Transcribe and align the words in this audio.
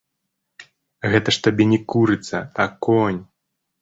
Гэта 1.11 1.29
ж 1.37 1.43
табе 1.47 1.63
не 1.75 1.79
курыца, 1.93 2.43
а 2.67 2.67
конь. 2.87 3.21